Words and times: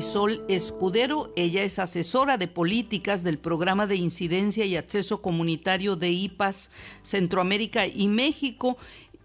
Marisol 0.00 0.42
Escudero. 0.48 1.30
Ella 1.36 1.62
es 1.62 1.78
asesora 1.78 2.38
de 2.38 2.48
políticas 2.48 3.22
del 3.22 3.36
programa 3.36 3.86
de 3.86 3.96
incidencia 3.96 4.64
y 4.64 4.76
acceso 4.76 5.20
comunitario 5.20 5.94
de 5.94 6.08
IPAS 6.08 6.70
Centroamérica 7.02 7.86
y 7.86 8.08
México. 8.08 8.78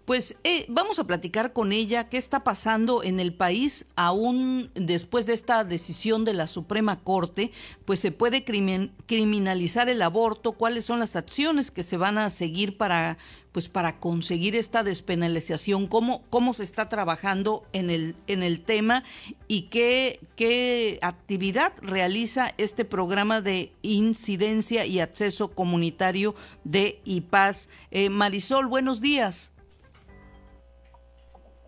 Pues 0.06 0.36
eh, 0.44 0.66
vamos 0.68 1.00
a 1.00 1.04
platicar 1.04 1.52
con 1.52 1.72
ella 1.72 2.08
qué 2.08 2.16
está 2.16 2.44
pasando 2.44 3.02
en 3.02 3.18
el 3.18 3.34
país 3.34 3.86
aún 3.96 4.70
después 4.76 5.26
de 5.26 5.32
esta 5.32 5.64
decisión 5.64 6.24
de 6.24 6.32
la 6.32 6.46
Suprema 6.46 7.00
Corte, 7.00 7.50
pues 7.84 7.98
se 7.98 8.12
puede 8.12 8.44
criminalizar 8.44 9.88
el 9.88 10.00
aborto, 10.02 10.52
cuáles 10.52 10.84
son 10.84 11.00
las 11.00 11.16
acciones 11.16 11.72
que 11.72 11.82
se 11.82 11.96
van 11.96 12.18
a 12.18 12.30
seguir 12.30 12.76
para 12.76 13.18
pues 13.50 13.70
para 13.70 13.98
conseguir 13.98 14.54
esta 14.54 14.84
despenalización, 14.84 15.86
cómo, 15.86 16.22
cómo 16.28 16.52
se 16.52 16.62
está 16.62 16.90
trabajando 16.90 17.64
en 17.72 17.88
el, 17.88 18.14
en 18.26 18.42
el 18.42 18.60
tema 18.60 19.02
y 19.48 19.62
qué, 19.62 20.20
qué 20.36 20.98
actividad 21.00 21.72
realiza 21.80 22.52
este 22.58 22.84
programa 22.84 23.40
de 23.40 23.72
incidencia 23.80 24.84
y 24.84 25.00
acceso 25.00 25.52
comunitario 25.52 26.34
de 26.64 27.00
IPAS. 27.06 27.70
Eh, 27.90 28.10
Marisol, 28.10 28.66
buenos 28.66 29.00
días. 29.00 29.52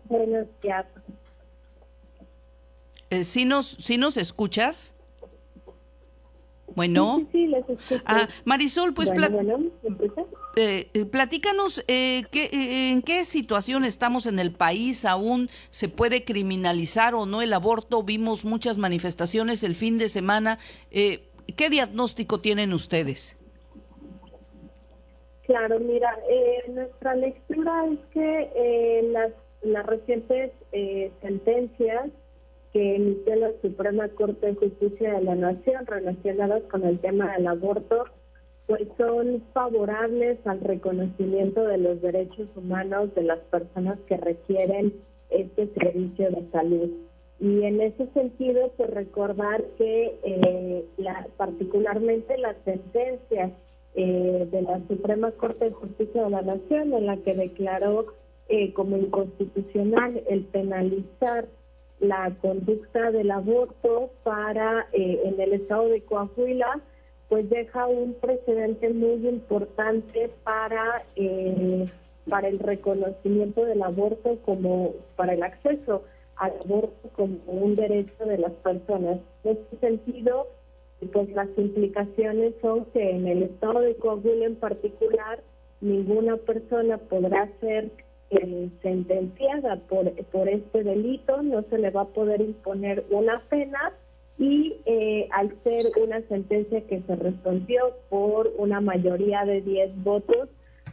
Buenos 0.09 0.47
días. 0.61 0.85
Eh, 3.11 3.23
¿sí, 3.23 3.45
nos, 3.45 3.65
¿Sí 3.67 3.97
nos 3.97 4.17
escuchas? 4.17 4.95
Bueno. 6.75 7.27
Sí, 7.31 7.47
les 7.47 7.67
escucho. 7.69 8.01
Ah, 8.05 8.27
Marisol, 8.45 8.93
pues 8.93 9.13
bueno, 9.13 9.59
eh, 10.55 10.89
eh, 10.93 11.05
platícanos 11.05 11.83
eh, 11.87 12.23
qué, 12.31 12.49
en 12.91 13.01
qué 13.01 13.25
situación 13.25 13.85
estamos 13.85 14.25
en 14.25 14.39
el 14.39 14.51
país. 14.51 15.05
¿Aún 15.05 15.49
se 15.69 15.89
puede 15.89 16.23
criminalizar 16.23 17.15
o 17.15 17.25
no 17.25 17.41
el 17.41 17.53
aborto? 17.53 18.03
Vimos 18.03 18.45
muchas 18.45 18.77
manifestaciones 18.77 19.63
el 19.63 19.75
fin 19.75 19.97
de 19.97 20.09
semana. 20.09 20.59
¿Qué 20.91 21.69
diagnóstico 21.69 22.39
tienen 22.39 22.73
ustedes? 22.73 23.37
Claro, 25.43 25.79
mira, 25.79 26.15
nuestra 26.67 27.15
lectura 27.15 27.85
es 27.91 27.99
que 28.13 29.09
las 29.11 29.31
las 29.61 29.85
recientes 29.85 30.51
eh, 30.71 31.11
sentencias 31.21 32.09
que 32.73 32.95
emitió 32.95 33.35
la 33.35 33.51
Suprema 33.61 34.07
Corte 34.09 34.47
de 34.47 34.55
Justicia 34.55 35.13
de 35.13 35.23
la 35.23 35.35
Nación 35.35 35.85
relacionadas 35.85 36.63
con 36.63 36.83
el 36.85 36.99
tema 36.99 37.33
del 37.33 37.47
aborto, 37.47 38.05
pues 38.67 38.87
son 38.97 39.43
favorables 39.53 40.37
al 40.45 40.61
reconocimiento 40.61 41.63
de 41.63 41.79
los 41.79 42.01
derechos 42.01 42.47
humanos 42.55 43.13
de 43.15 43.23
las 43.23 43.39
personas 43.39 43.97
que 44.07 44.17
requieren 44.17 44.93
este 45.29 45.67
servicio 45.73 46.29
de 46.29 46.45
salud. 46.51 46.89
Y 47.39 47.63
en 47.63 47.81
ese 47.81 48.05
sentido, 48.13 48.71
pues 48.77 48.89
recordar 48.91 49.63
que 49.77 50.19
eh, 50.23 50.85
la, 50.97 51.27
particularmente 51.37 52.37
las 52.37 52.57
sentencias 52.65 53.51
eh, 53.95 54.47
de 54.51 54.61
la 54.61 54.79
Suprema 54.87 55.31
Corte 55.31 55.65
de 55.65 55.71
Justicia 55.71 56.25
de 56.25 56.29
la 56.29 56.41
Nación, 56.41 56.93
en 56.93 57.05
la 57.07 57.17
que 57.17 57.33
declaró 57.33 58.07
eh, 58.49 58.73
como 58.73 58.97
inconstitucional 58.97 60.23
el 60.27 60.43
penalizar 60.45 61.47
la 61.99 62.31
conducta 62.41 63.11
del 63.11 63.29
aborto 63.29 64.09
para 64.23 64.87
eh, 64.93 65.21
en 65.25 65.39
el 65.39 65.53
estado 65.53 65.89
de 65.89 66.01
Coahuila, 66.01 66.81
pues 67.27 67.49
deja 67.49 67.85
un 67.85 68.15
precedente 68.15 68.89
muy 68.89 69.27
importante 69.27 70.31
para 70.43 71.03
eh, 71.15 71.87
para 72.27 72.47
el 72.47 72.59
reconocimiento 72.59 73.65
del 73.65 73.81
aborto 73.81 74.37
como 74.45 74.93
para 75.15 75.33
el 75.33 75.43
acceso 75.43 76.03
al 76.35 76.53
aborto 76.63 77.09
como 77.15 77.37
un 77.47 77.75
derecho 77.75 78.25
de 78.25 78.37
las 78.37 78.53
personas. 78.53 79.19
En 79.43 79.57
este 79.57 79.77
sentido, 79.77 80.47
pues 81.11 81.29
las 81.33 81.49
implicaciones 81.57 82.53
son 82.61 82.85
que 82.85 83.11
en 83.11 83.27
el 83.27 83.43
estado 83.43 83.81
de 83.81 83.95
Coahuila 83.95 84.45
en 84.45 84.55
particular 84.55 85.41
ninguna 85.81 86.37
persona 86.37 86.97
podrá 86.97 87.49
ser 87.59 87.91
eh, 88.31 88.69
sentenciada 88.81 89.77
por, 89.87 90.11
por 90.25 90.47
este 90.47 90.83
delito, 90.83 91.41
no 91.41 91.63
se 91.63 91.77
le 91.77 91.89
va 91.89 92.01
a 92.01 92.07
poder 92.07 92.41
imponer 92.41 93.05
una 93.09 93.41
pena 93.49 93.93
y 94.37 94.77
eh, 94.85 95.27
al 95.31 95.53
ser 95.63 95.87
una 96.01 96.21
sentencia 96.21 96.81
que 96.81 97.01
se 97.01 97.15
resolvió 97.15 97.91
por 98.09 98.53
una 98.57 98.79
mayoría 98.79 99.43
de 99.45 99.61
10 99.61 100.03
votos, 100.03 100.49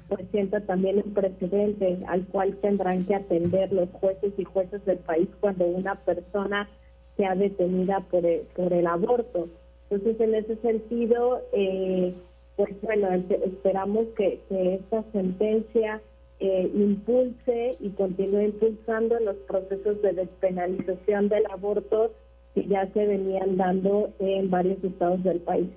pues 0.09 0.27
sienta 0.31 0.61
también 0.61 1.03
un 1.05 1.15
precedente 1.15 1.99
al 2.09 2.27
cual 2.27 2.57
tendrán 2.57 3.05
que 3.05 3.15
atender 3.15 3.73
los 3.73 3.89
jueces 3.91 4.33
y 4.37 4.45
jueces 4.45 4.85
del 4.85 4.99
país 4.99 5.29
cuando 5.41 5.65
una 5.65 5.95
persona 5.95 6.69
sea 7.17 7.35
detenida 7.35 8.01
por 8.11 8.27
el, 8.27 8.41
por 8.55 8.73
el 8.73 8.87
aborto. 8.87 9.49
Entonces, 9.91 10.21
en 10.21 10.35
ese 10.35 10.57
sentido, 10.57 11.43
eh, 11.53 12.15
pues 12.57 12.71
bueno, 12.83 13.09
esperamos 13.13 14.07
que, 14.17 14.41
que 14.49 14.75
esta 14.75 15.05
sentencia 15.13 16.01
eh, 16.39 16.71
impulse 16.75 17.77
y 17.81 17.91
continúe 17.91 18.43
impulsando 18.43 19.19
los 19.21 19.37
procesos 19.49 20.03
de 20.03 20.13
despenalización 20.13 21.29
del 21.29 21.45
aborto 21.51 22.13
que 22.55 22.67
ya 22.67 22.91
se 22.93 23.07
venían 23.07 23.57
dando 23.57 24.13
en 24.19 24.51
varios 24.51 24.83
estados 24.85 25.23
del 25.25 25.41
país. 25.41 25.69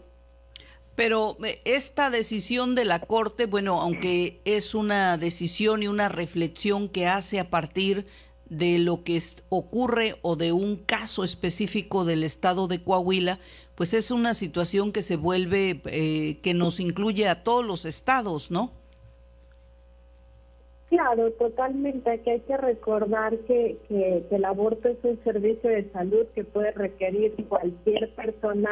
Pero 0.95 1.37
eh, 1.45 1.61
esta 1.63 2.09
decisión 2.09 2.75
de 2.75 2.83
la 2.83 2.99
Corte, 2.99 3.45
bueno, 3.45 3.79
aunque 3.79 4.41
es 4.43 4.75
una 4.75 5.17
decisión 5.17 5.81
y 5.81 5.87
una 5.87 6.09
reflexión 6.09 6.89
que 6.89 7.07
hace 7.07 7.39
a 7.39 7.49
partir 7.49 8.05
de 8.49 8.79
lo 8.79 9.03
que 9.03 9.21
ocurre 9.47 10.17
o 10.23 10.35
de 10.35 10.51
un 10.51 10.75
caso 10.75 11.23
específico 11.23 12.03
del 12.03 12.23
estado 12.23 12.67
de 12.67 12.83
Coahuila, 12.83 13.39
pues 13.75 13.93
es 13.93 14.11
una 14.11 14.33
situación 14.33 14.91
que 14.91 15.01
se 15.01 15.15
vuelve, 15.15 15.81
eh, 15.85 16.39
que 16.41 16.53
nos 16.53 16.81
incluye 16.81 17.29
a 17.29 17.43
todos 17.43 17.63
los 17.63 17.85
estados, 17.85 18.51
¿no? 18.51 18.73
Claro, 20.89 21.31
totalmente. 21.33 22.19
Que 22.21 22.31
hay 22.31 22.39
que 22.41 22.57
recordar 22.57 23.37
que, 23.39 23.77
que, 23.87 24.25
el 24.31 24.45
aborto 24.45 24.89
es 24.89 24.97
un 25.03 25.19
servicio 25.23 25.69
de 25.69 25.89
salud 25.91 26.25
que 26.33 26.43
puede 26.43 26.71
requerir 26.71 27.33
cualquier 27.47 28.09
persona 28.15 28.69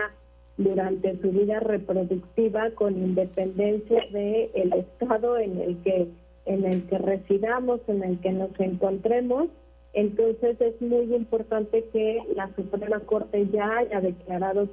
durante 0.57 1.16
su 1.22 1.31
vida 1.31 1.59
reproductiva 1.59 2.72
con 2.72 2.97
independencia 2.97 4.01
de 4.11 4.50
el 4.55 4.73
estado 4.73 5.38
en 5.38 5.59
el 5.59 5.78
que 5.83 6.07
en 6.47 6.66
el 6.66 6.88
que 6.88 6.97
residamos, 6.97 7.81
en 7.88 8.03
el 8.03 8.19
que 8.19 8.31
nos 8.31 8.57
encontremos. 8.59 9.49
Entonces 9.94 10.59
es 10.61 10.81
muy 10.81 11.13
importante 11.13 11.84
que 11.91 12.23
la 12.35 12.49
Suprema 12.55 13.01
Corte 13.01 13.47
ya 13.51 13.79
haya 13.79 13.99
declarado 13.99 14.69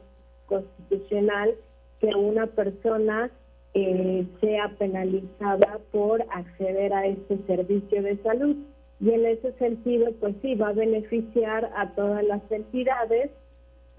constitucional 0.46 1.54
que 2.00 2.14
una 2.14 2.46
persona 2.46 3.30
eh, 3.74 4.24
sea 4.40 4.68
penalizada 4.78 5.80
por 5.90 6.22
acceder 6.30 6.92
a 6.94 7.06
este 7.06 7.38
servicio 7.46 8.02
de 8.02 8.16
salud. 8.18 8.56
Y 9.00 9.10
en 9.10 9.26
ese 9.26 9.52
sentido, 9.54 10.12
pues 10.20 10.36
sí, 10.40 10.54
va 10.54 10.68
a 10.68 10.72
beneficiar 10.72 11.70
a 11.76 11.90
todas 11.90 12.24
las 12.24 12.40
entidades 12.50 13.30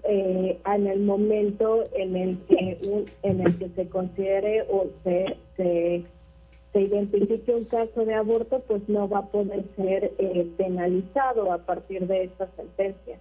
eh, 0.04 0.58
en 0.64 0.86
el 0.86 1.00
momento 1.00 1.84
en 1.94 2.16
el 2.16 2.38
que 2.48 2.78
en 3.22 3.40
el 3.40 3.58
que 3.58 3.68
se 3.70 3.88
considere 3.88 4.62
o 4.70 4.86
se, 5.04 5.36
se, 5.56 6.04
identifique 6.80 7.54
un 7.54 7.64
caso 7.64 8.04
de 8.04 8.14
aborto, 8.14 8.60
pues 8.68 8.86
no 8.86 9.08
va 9.08 9.20
a 9.20 9.26
poder 9.26 9.64
ser 9.76 10.12
eh, 10.18 10.46
penalizado 10.58 11.50
a 11.50 11.58
partir 11.58 12.06
de 12.06 12.24
esta 12.24 12.48
sentencia. 12.54 13.18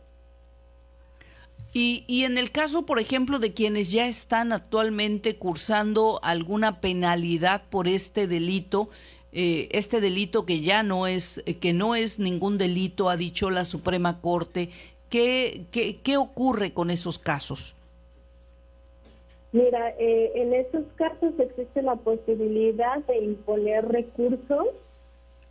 Y, 1.78 2.06
y, 2.08 2.24
en 2.24 2.38
el 2.38 2.54
caso, 2.54 2.86
por 2.86 3.00
ejemplo, 3.00 3.38
de 3.38 3.54
quienes 3.54 3.92
ya 3.92 4.08
están 4.08 4.54
actualmente 4.54 5.36
cursando 5.36 6.22
alguna 6.24 6.80
penalidad 6.80 7.64
por 7.70 7.90
este 7.90 8.28
delito, 8.28 8.88
eh, 9.34 9.68
este 9.72 10.00
delito 10.00 10.46
que 10.46 10.62
ya 10.62 10.84
no 10.84 11.06
es, 11.06 11.44
que 11.60 11.74
no 11.74 11.94
es 11.94 12.18
ningún 12.18 12.58
delito, 12.58 13.10
ha 13.10 13.18
dicho 13.18 13.50
la 13.50 13.66
Suprema 13.66 14.22
Corte, 14.22 14.70
¿qué, 15.10 15.66
qué, 15.70 16.00
qué 16.02 16.16
ocurre 16.16 16.72
con 16.72 16.92
esos 16.92 17.20
casos? 17.20 17.76
Mira, 19.52 19.90
eh, 20.00 20.32
en 20.36 20.54
esos 20.54 20.86
casos 20.96 21.34
existe 21.38 21.82
la 21.82 21.98
posibilidad 21.98 23.00
de 23.00 23.18
imponer 23.18 23.86
recursos 23.86 24.68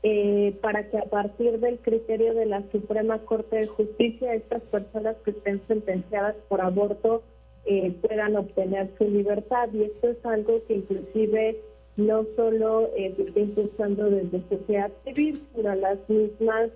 eh, 0.06 0.54
para 0.60 0.90
que 0.90 0.98
a 0.98 1.06
partir 1.06 1.58
del 1.60 1.78
criterio 1.78 2.34
de 2.34 2.44
la 2.44 2.62
Suprema 2.70 3.20
Corte 3.20 3.56
de 3.56 3.66
Justicia 3.68 4.34
estas 4.34 4.60
personas 4.64 5.16
que 5.24 5.30
estén 5.30 5.62
sentenciadas 5.66 6.36
por 6.46 6.60
aborto 6.60 7.22
eh, 7.64 7.90
puedan 8.02 8.36
obtener 8.36 8.90
su 8.98 9.04
libertad. 9.08 9.70
Y 9.72 9.84
esto 9.84 10.08
es 10.10 10.26
algo 10.26 10.60
que 10.68 10.74
inclusive 10.74 11.58
no 11.96 12.26
solo 12.36 12.90
eh, 12.94 13.14
se 13.16 13.22
está 13.22 13.40
impulsando 13.40 14.10
desde 14.10 14.42
sociedad 14.50 14.92
civil, 15.04 15.42
sino 15.54 15.74
las 15.74 15.98
mismas, 16.10 16.68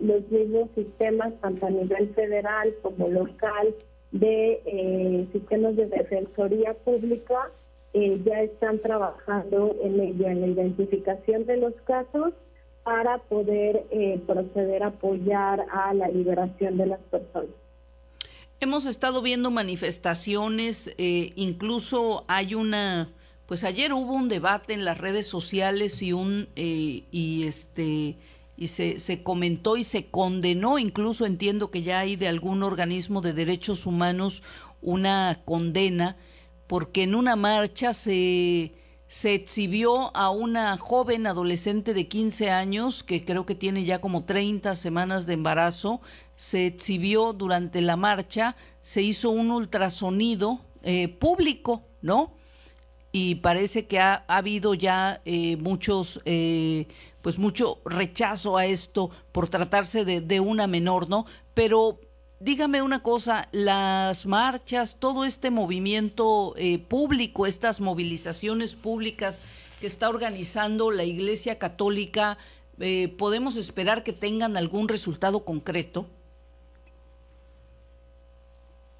los 0.00 0.28
mismos 0.28 0.68
sistemas, 0.74 1.32
tanto 1.40 1.66
a 1.66 1.70
nivel 1.70 2.08
federal 2.14 2.74
como 2.82 3.06
local, 3.06 3.72
de 4.10 5.28
sistemas 5.30 5.76
de 5.76 5.86
defensoría 5.86 6.74
pública, 6.74 7.52
eh, 7.94 8.20
ya 8.24 8.42
están 8.42 8.78
trabajando 8.80 9.76
en 9.82 10.00
ello, 10.00 10.26
en 10.26 10.40
la 10.40 10.46
identificación 10.48 11.46
de 11.46 11.56
los 11.56 11.74
casos 11.86 12.34
para 12.84 13.18
poder 13.18 13.86
eh, 13.90 14.20
proceder 14.26 14.82
a 14.82 14.88
apoyar 14.88 15.64
a 15.72 15.94
la 15.94 16.08
liberación 16.08 16.76
de 16.76 16.86
las 16.86 17.00
personas. 17.10 17.50
Hemos 18.60 18.86
estado 18.86 19.20
viendo 19.20 19.50
manifestaciones, 19.50 20.94
eh, 20.98 21.32
incluso 21.34 22.24
hay 22.28 22.54
una, 22.54 23.10
pues 23.46 23.64
ayer 23.64 23.92
hubo 23.92 24.14
un 24.14 24.28
debate 24.28 24.74
en 24.74 24.84
las 24.84 24.98
redes 24.98 25.26
sociales 25.26 26.02
y 26.02 26.12
un 26.12 26.48
eh, 26.56 27.04
y 27.10 27.46
este 27.46 28.16
y 28.56 28.68
se, 28.68 29.00
se 29.00 29.24
comentó 29.24 29.76
y 29.76 29.82
se 29.82 30.06
condenó, 30.06 30.78
incluso 30.78 31.26
entiendo 31.26 31.72
que 31.72 31.82
ya 31.82 31.98
hay 31.98 32.14
de 32.14 32.28
algún 32.28 32.62
organismo 32.62 33.20
de 33.20 33.32
derechos 33.32 33.84
humanos 33.84 34.44
una 34.80 35.40
condena, 35.44 36.16
porque 36.74 37.04
en 37.04 37.14
una 37.14 37.36
marcha 37.36 37.94
se 37.94 38.72
se 39.06 39.32
exhibió 39.32 40.10
a 40.16 40.30
una 40.30 40.76
joven 40.76 41.28
adolescente 41.28 41.94
de 41.94 42.08
15 42.08 42.50
años, 42.50 43.04
que 43.04 43.24
creo 43.24 43.46
que 43.46 43.54
tiene 43.54 43.84
ya 43.84 44.00
como 44.00 44.24
30 44.24 44.74
semanas 44.74 45.24
de 45.26 45.34
embarazo, 45.34 46.00
se 46.34 46.66
exhibió 46.66 47.32
durante 47.32 47.80
la 47.80 47.94
marcha, 47.94 48.56
se 48.82 49.02
hizo 49.02 49.30
un 49.30 49.52
ultrasonido 49.52 50.62
eh, 50.82 51.06
público, 51.06 51.84
¿no? 52.02 52.32
Y 53.12 53.36
parece 53.36 53.86
que 53.86 54.00
ha, 54.00 54.24
habido 54.26 54.74
ya 54.74 55.20
eh, 55.24 55.56
muchos, 55.58 56.22
eh, 56.24 56.88
pues 57.22 57.38
mucho 57.38 57.78
rechazo 57.84 58.56
a 58.56 58.66
esto 58.66 59.10
por 59.30 59.48
tratarse 59.48 60.04
de, 60.04 60.20
de 60.20 60.40
una 60.40 60.66
menor, 60.66 61.08
¿no? 61.08 61.24
Pero 61.54 62.00
dígame 62.40 62.82
una 62.82 63.02
cosa, 63.02 63.48
las 63.52 64.26
marchas, 64.26 64.98
todo 64.98 65.24
este 65.24 65.50
movimiento 65.50 66.54
eh, 66.56 66.78
público, 66.78 67.46
estas 67.46 67.80
movilizaciones 67.80 68.74
públicas 68.74 69.42
que 69.80 69.86
está 69.86 70.08
organizando 70.08 70.90
la 70.90 71.04
Iglesia 71.04 71.58
Católica, 71.58 72.38
eh, 72.80 73.08
¿podemos 73.08 73.56
esperar 73.56 74.02
que 74.02 74.12
tengan 74.12 74.56
algún 74.56 74.88
resultado 74.88 75.44
concreto? 75.44 76.06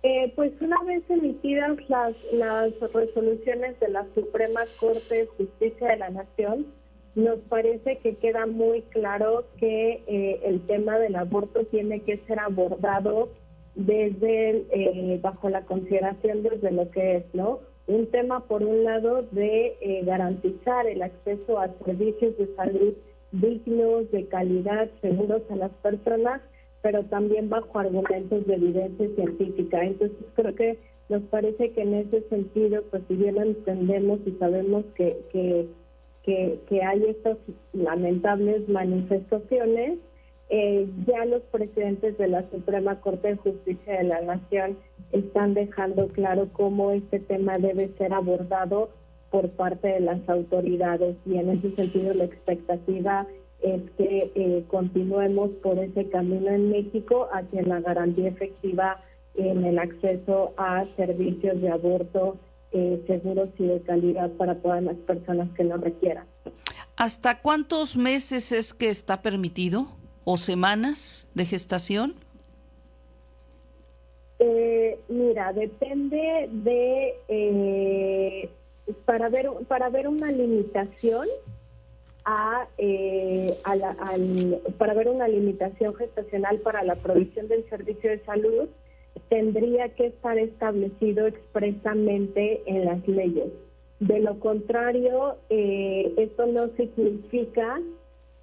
Eh, 0.03 0.31
pues 0.37 0.53
una 0.61 0.83
vez 0.85 1.03
emitidas 1.09 1.79
las, 1.89 2.15
las 2.35 2.79
resoluciones 2.93 3.81
de 3.81 3.89
la 3.89 4.07
Suprema 4.15 4.61
Corte 4.79 5.15
de 5.15 5.27
Justicia 5.27 5.89
de 5.89 5.97
la 5.97 6.11
Nación, 6.11 6.67
nos 7.15 7.39
parece 7.49 7.99
que 7.99 8.17
queda 8.17 8.47
muy 8.47 8.83
claro 8.83 9.45
que 9.59 10.03
eh, 10.07 10.41
el 10.45 10.61
tema 10.67 10.99
del 10.99 11.17
aborto 11.17 11.65
tiene 11.67 12.01
que 12.01 12.19
ser 12.27 12.41
abordado 12.41 13.29
desde 13.77 14.65
eh, 14.71 15.19
bajo 15.23 15.49
la 15.49 15.65
consideración 15.65 16.43
desde 16.43 16.73
lo 16.73 16.91
que 16.91 17.17
es, 17.17 17.25
¿no? 17.33 17.61
Un 17.87 18.07
tema 18.07 18.47
por 18.47 18.63
un 18.63 18.85
lado 18.85 19.23
de 19.31 19.77
eh, 19.81 20.03
garantizar 20.05 20.87
el 20.87 21.03
acceso 21.03 21.59
a 21.59 21.69
servicios 21.85 22.37
de 22.39 22.55
salud 22.57 22.95
dignos, 23.41 24.11
de 24.11 24.27
calidad, 24.27 24.89
seguros 25.01 25.43
a 25.51 25.57
las 25.57 25.71
personas, 25.83 26.41
pero 26.83 27.05
también 27.05 27.49
bajo 27.49 27.79
argumentos 27.79 28.47
de 28.47 28.55
evidencia 28.55 29.09
científica. 29.17 29.85
Entonces 29.85 30.17
creo 30.35 30.55
que 30.55 30.79
nos 31.09 31.23
parece 31.25 31.73
que 31.73 31.83
en 31.83 31.95
ese 31.95 32.23
sentido, 32.29 32.83
pues 32.91 33.03
si 33.09 33.17
bien 33.17 33.37
entendemos 33.37 34.21
y 34.27 34.33
sabemos 34.33 34.85
que, 34.95 35.19
que 35.33 35.67
que, 36.25 36.83
hay 36.83 37.05
estas 37.05 37.37
lamentables 37.73 38.69
manifestaciones, 38.69 39.99
eh, 40.49 40.89
ya 41.07 41.25
los 41.25 41.43
presidentes 41.43 42.17
de 42.19 42.29
la 42.29 42.49
Suprema 42.51 43.01
Corte 43.01 43.29
de 43.29 43.37
Justicia 43.37 43.99
de 43.99 44.05
la 44.05 44.21
Nación 44.23 44.79
están 45.13 45.55
dejando 45.55 46.09
claro 46.09 46.49
cómo 46.53 46.91
este 46.93 47.19
tema 47.19 47.59
debe 47.59 47.89
ser 47.99 48.13
abordado 48.13 48.91
por 49.31 49.51
parte 49.51 49.89
de 49.89 50.01
las 50.01 50.27
autoridades. 50.29 51.17
Y 51.27 51.37
en 51.39 51.51
ese 51.51 51.71
sentido 51.71 52.15
la 52.15 52.25
expectativa 52.25 53.27
es 53.63 53.83
que 53.97 54.31
eh, 54.35 54.65
continuemos 54.69 55.51
por 55.63 55.79
ese 55.79 56.09
camino 56.09 56.51
en 56.51 56.71
México 56.71 57.29
hacia 57.33 57.63
la 57.63 57.81
garantía 57.81 58.29
efectiva 58.29 59.01
en 59.35 59.65
el 59.65 59.79
acceso 59.79 60.53
a 60.57 60.85
servicios 60.85 61.61
de 61.61 61.71
aborto 61.71 62.37
eh, 62.77 63.01
seguros 63.07 63.51
y 63.57 63.67
de 63.67 63.81
calidad 63.83 64.31
para 64.33 64.57
todas 64.57 64.83
las 64.83 64.97
personas 64.97 65.49
que 65.57 65.63
lo 65.63 65.77
requieran. 65.77 66.27
¿Hasta 66.97 67.41
cuántos 67.41 67.97
meses 67.97 68.51
es 68.51 68.75
que 68.75 68.91
está 68.91 69.23
permitido 69.23 69.87
o 70.25 70.37
semanas 70.37 71.31
de 71.35 71.47
gestación? 71.47 72.17
Eh, 74.41 74.99
mira, 75.09 75.53
depende 75.53 76.49
de 76.51 77.15
eh, 77.29 78.51
para 79.05 79.29
ver 79.29 79.51
para 79.69 79.89
ver 79.89 80.09
una 80.09 80.33
limitación 80.33 81.29
a, 82.25 82.67
para 84.79 84.95
ver 84.95 85.09
una 85.09 85.29
limitación 85.29 85.95
gestacional 85.95 86.59
para 86.59 86.83
la 86.83 86.97
provisión 86.97 87.47
del 87.47 87.69
servicio 87.71 88.11
de 88.11 88.25
salud 88.25 88.69
tendría 89.29 89.89
que 89.91 90.07
estar 90.07 90.39
establecido 90.39 91.27
expresamente 91.27 92.63
en 92.67 92.85
las 92.85 93.07
leyes. 93.07 93.53
De 94.01 94.21
lo 94.21 94.39
contrario, 94.41 95.37
eh, 95.51 96.13
esto 96.17 96.47
no 96.47 96.69
significa 96.77 97.81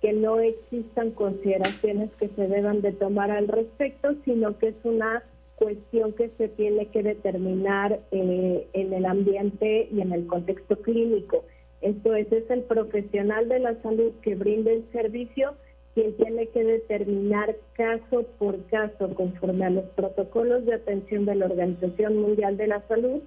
que 0.01 0.13
no 0.13 0.39
existan 0.39 1.11
consideraciones 1.11 2.09
que 2.19 2.29
se 2.29 2.47
deban 2.47 2.81
de 2.81 2.91
tomar 2.93 3.29
al 3.29 3.47
respecto, 3.47 4.15
sino 4.25 4.57
que 4.57 4.69
es 4.69 4.75
una 4.83 5.23
cuestión 5.55 6.13
que 6.13 6.31
se 6.37 6.47
tiene 6.47 6.87
que 6.87 7.03
determinar 7.03 7.99
eh, 8.11 8.67
en 8.73 8.93
el 8.93 9.05
ambiente 9.05 9.87
y 9.91 10.01
en 10.01 10.11
el 10.11 10.25
contexto 10.25 10.75
clínico. 10.77 11.43
Esto 11.81 12.15
es, 12.15 12.31
es 12.31 12.49
el 12.49 12.61
profesional 12.63 13.47
de 13.47 13.59
la 13.59 13.79
salud 13.83 14.11
que 14.23 14.35
brinda 14.35 14.71
el 14.71 14.85
servicio 14.91 15.53
quien 15.93 16.15
tiene 16.15 16.47
que 16.47 16.63
determinar 16.63 17.55
caso 17.73 18.23
por 18.39 18.63
caso, 18.67 19.13
conforme 19.15 19.65
a 19.65 19.69
los 19.69 19.85
protocolos 19.89 20.65
de 20.65 20.75
atención 20.75 21.25
de 21.25 21.35
la 21.35 21.45
Organización 21.45 22.17
Mundial 22.17 22.57
de 22.57 22.67
la 22.67 22.81
Salud, 22.87 23.21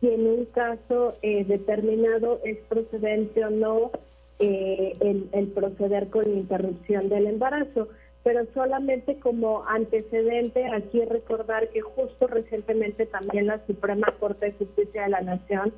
si 0.00 0.08
en 0.08 0.26
un 0.26 0.44
caso 0.46 1.16
eh, 1.22 1.44
determinado 1.44 2.40
es 2.44 2.58
procedente 2.68 3.44
o 3.44 3.50
no 3.50 3.90
eh, 4.38 4.96
el, 5.32 5.48
proceder 5.48 6.08
con 6.10 6.30
interrupción 6.30 7.08
del 7.08 7.26
embarazo. 7.26 7.88
Pero 8.22 8.46
solamente 8.54 9.18
como 9.18 9.64
antecedente, 9.68 10.64
aquí 10.66 11.04
recordar 11.04 11.68
que 11.68 11.82
justo 11.82 12.26
recientemente 12.26 13.04
también 13.06 13.48
la 13.48 13.64
Suprema 13.66 14.06
Corte 14.18 14.46
de 14.46 14.52
Justicia 14.52 15.02
de 15.02 15.10
la 15.10 15.20
Nación 15.20 15.74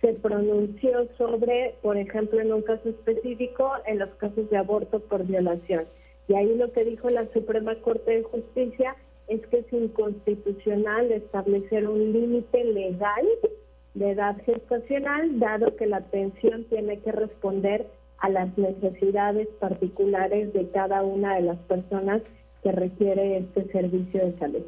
se 0.00 0.14
pronunció 0.14 1.08
sobre, 1.18 1.74
por 1.82 1.96
ejemplo, 1.96 2.40
en 2.40 2.52
un 2.52 2.62
caso 2.62 2.88
específico, 2.88 3.72
en 3.86 3.98
los 3.98 4.08
casos 4.16 4.48
de 4.50 4.56
aborto 4.56 5.00
por 5.00 5.24
violación. 5.24 5.84
Y 6.28 6.34
ahí 6.34 6.54
lo 6.56 6.72
que 6.72 6.84
dijo 6.84 7.10
la 7.10 7.26
Suprema 7.32 7.74
Corte 7.76 8.10
de 8.12 8.22
Justicia 8.22 8.96
es 9.28 9.46
que 9.48 9.58
es 9.58 9.72
inconstitucional 9.72 11.12
establecer 11.12 11.86
un 11.88 12.12
límite 12.12 12.64
legal 12.64 13.26
de 13.94 14.10
edad 14.10 14.36
gestacional, 14.44 15.38
dado 15.38 15.76
que 15.76 15.86
la 15.86 15.98
atención 15.98 16.64
tiene 16.64 16.98
que 17.00 17.12
responder 17.12 17.86
a 18.18 18.28
las 18.28 18.56
necesidades 18.56 19.48
particulares 19.58 20.52
de 20.52 20.68
cada 20.70 21.02
una 21.02 21.34
de 21.34 21.42
las 21.42 21.58
personas 21.60 22.22
que 22.62 22.72
requiere 22.72 23.38
este 23.38 23.64
servicio 23.72 24.26
de 24.26 24.38
salud. 24.38 24.62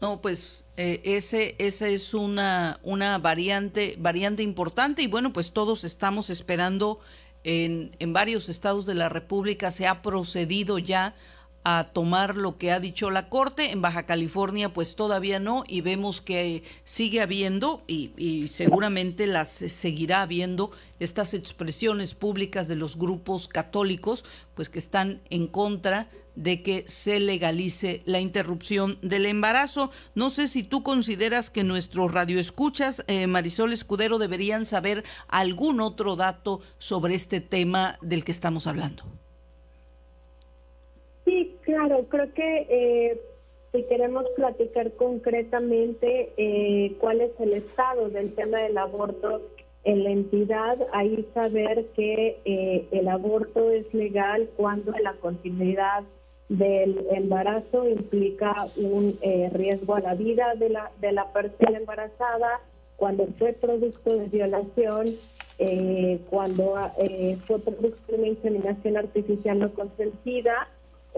No, 0.00 0.20
pues 0.20 0.64
eh, 0.76 1.00
ese, 1.04 1.56
esa 1.58 1.88
es 1.88 2.14
una, 2.14 2.78
una 2.84 3.18
variante, 3.18 3.96
variante 3.98 4.42
importante 4.42 5.02
y 5.02 5.08
bueno, 5.08 5.32
pues 5.32 5.52
todos 5.52 5.82
estamos 5.82 6.30
esperando 6.30 7.00
en, 7.42 7.96
en 7.98 8.12
varios 8.12 8.48
estados 8.48 8.86
de 8.86 8.94
la 8.94 9.08
República 9.08 9.70
se 9.70 9.86
ha 9.86 10.02
procedido 10.02 10.78
ya 10.78 11.14
a 11.64 11.84
tomar 11.92 12.36
lo 12.36 12.56
que 12.56 12.72
ha 12.72 12.80
dicho 12.80 13.10
la 13.10 13.28
Corte. 13.28 13.72
En 13.72 13.82
Baja 13.82 14.06
California, 14.06 14.72
pues 14.72 14.96
todavía 14.96 15.38
no, 15.38 15.64
y 15.66 15.80
vemos 15.80 16.20
que 16.20 16.62
sigue 16.84 17.20
habiendo, 17.20 17.82
y, 17.86 18.48
seguramente 18.48 19.26
las 19.26 19.48
seguirá 19.48 20.22
habiendo, 20.22 20.70
estas 20.98 21.34
expresiones 21.34 22.14
públicas 22.14 22.68
de 22.68 22.76
los 22.76 22.96
grupos 22.96 23.48
católicos, 23.48 24.24
pues 24.54 24.68
que 24.68 24.78
están 24.78 25.20
en 25.30 25.46
contra 25.46 26.08
de 26.34 26.62
que 26.62 26.84
se 26.86 27.18
legalice 27.18 28.02
la 28.04 28.20
interrupción 28.20 28.98
del 29.02 29.26
embarazo. 29.26 29.90
No 30.14 30.30
sé 30.30 30.46
si 30.46 30.62
tú 30.62 30.84
consideras 30.84 31.50
que 31.50 31.64
nuestros 31.64 32.12
radioescuchas, 32.12 33.04
eh, 33.08 33.26
Marisol 33.26 33.72
Escudero, 33.72 34.18
deberían 34.18 34.64
saber 34.64 35.04
algún 35.26 35.80
otro 35.80 36.14
dato 36.14 36.60
sobre 36.78 37.16
este 37.16 37.40
tema 37.40 37.98
del 38.00 38.24
que 38.24 38.32
estamos 38.32 38.68
hablando. 38.68 39.17
Claro, 41.68 42.06
creo 42.08 42.32
que 42.32 42.66
eh, 42.70 43.20
si 43.72 43.82
queremos 43.82 44.24
platicar 44.36 44.90
concretamente 44.92 46.32
eh, 46.38 46.96
cuál 46.98 47.20
es 47.20 47.30
el 47.38 47.52
estado 47.52 48.08
del 48.08 48.32
tema 48.32 48.56
del 48.60 48.78
aborto 48.78 49.42
en 49.84 50.02
la 50.02 50.08
entidad, 50.08 50.78
ahí 50.94 51.28
saber 51.34 51.84
que 51.94 52.38
eh, 52.46 52.86
el 52.90 53.06
aborto 53.06 53.70
es 53.70 53.92
legal 53.92 54.48
cuando 54.56 54.92
la 54.92 55.12
continuidad 55.12 56.04
del 56.48 57.06
embarazo 57.10 57.86
implica 57.86 58.66
un 58.78 59.18
eh, 59.20 59.50
riesgo 59.52 59.94
a 59.94 60.00
la 60.00 60.14
vida 60.14 60.54
de 60.54 60.70
la, 60.70 60.90
de 61.02 61.12
la 61.12 61.30
persona 61.34 61.76
embarazada, 61.76 62.62
cuando 62.96 63.26
fue 63.38 63.52
producto 63.52 64.16
de 64.16 64.24
violación, 64.28 65.16
eh, 65.58 66.18
cuando 66.30 66.76
fue 67.46 67.58
producto 67.58 68.12
de 68.12 68.18
una 68.18 68.28
inseminación 68.28 68.96
artificial 68.96 69.58
no 69.58 69.70
consentida 69.74 70.66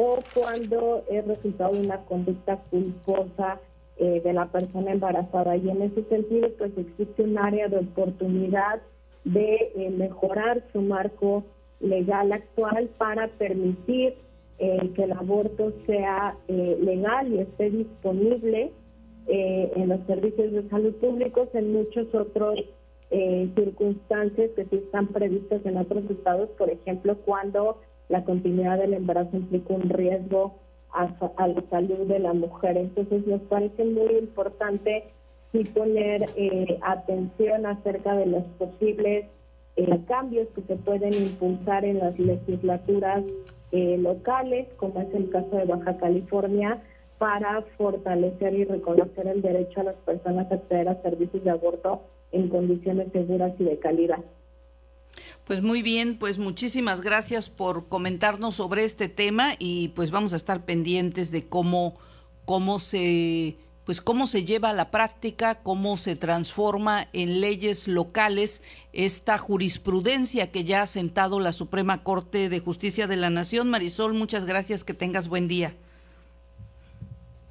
o 0.03 0.23
cuando 0.35 1.05
es 1.11 1.27
resultado 1.27 1.75
de 1.75 1.81
una 1.81 1.99
conducta 2.07 2.57
culposa 2.71 3.61
eh, 3.99 4.23
de 4.25 4.33
la 4.33 4.47
persona 4.47 4.93
embarazada. 4.93 5.59
Y 5.59 5.69
en 5.69 5.83
ese 5.83 6.03
sentido, 6.05 6.49
pues 6.57 6.73
existe 6.79 7.23
un 7.23 7.37
área 7.37 7.69
de 7.69 7.81
oportunidad 7.81 8.81
de 9.25 9.71
eh, 9.77 9.91
mejorar 9.91 10.65
su 10.73 10.81
marco 10.81 11.45
legal 11.81 12.33
actual 12.33 12.89
para 12.97 13.29
permitir 13.29 14.15
eh, 14.59 14.91
que 14.97 15.03
el 15.05 15.13
aborto 15.13 15.71
sea 15.87 16.35
legal 16.49 17.35
y 17.35 17.41
esté 17.41 17.69
disponible 17.69 18.73
en 19.27 19.89
los 19.89 20.01
servicios 20.07 20.51
de 20.53 20.69
salud 20.71 20.95
públicos, 20.95 21.49
en 21.53 21.73
muchos 21.75 22.13
otros 22.15 22.59
circunstancias 23.55 24.51
que 24.57 24.65
sí 24.65 24.77
están 24.77 25.09
previstas 25.09 25.65
en 25.67 25.77
otros 25.77 26.05
estados, 26.11 26.49
por 26.57 26.71
ejemplo, 26.71 27.17
cuando 27.25 27.77
la 28.11 28.25
continuidad 28.25 28.79
del 28.79 28.95
embarazo 28.95 29.37
implica 29.37 29.73
un 29.73 29.89
riesgo 29.89 30.55
a, 30.93 31.07
la 31.47 31.63
salud 31.71 32.07
de 32.09 32.19
la 32.19 32.33
mujer. 32.35 32.77
Entonces 32.77 33.27
nos 33.27 33.41
parece 33.43 33.85
muy 33.85 34.17
importante 34.19 35.05
sí 35.53 35.65
poner 35.65 36.27
eh, 36.37 36.79
atención 36.83 37.67
acerca 37.67 38.17
de 38.17 38.27
los 38.27 38.43
posibles 38.59 39.27
eh, 39.77 40.01
cambios 40.07 40.49
que 40.55 40.63
se 40.63 40.77
pueden 40.77 41.15
impulsar 41.15 41.85
en 41.85 41.99
las 41.99 42.19
legislaturas 42.19 43.23
eh, 43.71 43.97
locales, 43.97 44.67
como 44.77 45.01
es 45.01 45.15
el 45.15 45.31
caso 45.31 45.57
de 45.57 45.65
Baja 45.65 45.97
California, 45.99 46.83
para 47.19 47.63
fortalecer 47.79 48.55
y 48.55 48.65
reconocer 48.65 49.29
el 49.29 49.41
derecho 49.43 49.81
a 49.81 49.85
las 49.85 49.97
personas 49.97 50.51
a 50.51 50.57
acceder 50.57 50.89
a 50.89 51.01
servicios 51.03 51.45
de 51.45 51.51
aborto 51.51 52.01
en 52.33 52.49
condiciones 52.49 53.13
seguras 53.13 53.53
y 53.61 53.65
de 53.65 53.79
calidad. 53.79 54.19
Pues 55.51 55.63
muy 55.63 55.83
bien, 55.83 56.17
pues 56.17 56.39
muchísimas 56.39 57.01
gracias 57.01 57.49
por 57.49 57.89
comentarnos 57.89 58.55
sobre 58.55 58.85
este 58.85 59.09
tema 59.09 59.55
y 59.59 59.89
pues 59.97 60.13
vamos 60.13 60.33
a 60.33 60.37
estar 60.37 60.65
pendientes 60.65 61.33
de 61.33 61.49
cómo 61.49 61.99
cómo 62.45 62.79
se 62.79 63.57
pues 63.85 64.01
cómo 64.01 64.29
se 64.29 64.45
lleva 64.45 64.71
a 64.71 64.73
la 64.73 64.93
práctica, 64.93 65.57
cómo 65.57 65.97
se 65.97 66.15
transforma 66.15 67.09
en 67.13 67.41
leyes 67.41 67.89
locales 67.89 68.63
esta 68.93 69.39
jurisprudencia 69.39 70.53
que 70.53 70.63
ya 70.63 70.83
ha 70.83 70.87
sentado 70.87 71.41
la 71.41 71.53
Suprema 71.53 72.05
Corte 72.05 72.49
de 72.49 72.61
Justicia 72.61 73.09
de 73.09 73.17
la 73.17 73.29
Nación. 73.29 73.71
Marisol, 73.71 74.15
muchas 74.15 74.47
gracias, 74.47 74.85
que 74.85 74.95
tengas 74.95 75.27
buen 75.27 75.49
día. 75.49 75.75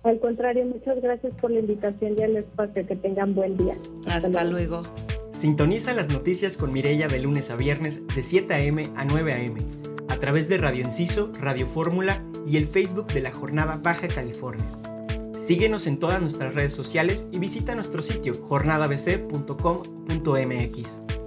Al 0.03 0.21
contrario, 0.21 0.65
muchas 0.67 1.01
gracias 1.01 1.33
por 1.41 1.51
la 1.51 1.59
invitación 1.59 2.15
y 2.17 2.21
el 2.21 2.37
espacio, 2.37 2.87
que 2.87 2.95
tengan 2.95 3.35
buen 3.35 3.57
día. 3.57 3.75
Hasta, 4.07 4.45
luego. 4.45 4.83
Sintoniza 5.39 5.93
las 5.93 6.09
noticias 6.09 6.57
con 6.57 6.73
Mirella 6.73 7.07
de 7.07 7.17
lunes 7.17 7.49
a 7.49 7.55
viernes 7.55 8.05
de 8.13 8.23
7 8.23 8.53
a.m. 8.53 8.89
a 8.97 9.05
9 9.05 9.31
a.m. 9.31 9.61
a 10.09 10.17
través 10.17 10.49
de 10.49 10.57
Radio 10.57 10.83
Enciso, 10.83 11.31
Radio 11.39 11.65
Fórmula 11.65 12.21
y 12.45 12.57
el 12.57 12.67
Facebook 12.67 13.07
de 13.07 13.21
la 13.21 13.31
Jornada 13.31 13.79
Baja 13.81 14.09
California. 14.09 14.65
Síguenos 15.33 15.87
en 15.87 15.97
todas 15.97 16.19
nuestras 16.19 16.55
redes 16.55 16.73
sociales 16.73 17.29
y 17.31 17.39
visita 17.39 17.73
nuestro 17.73 18.01
sitio 18.01 18.33
jornadabc.com.mx. 18.33 21.18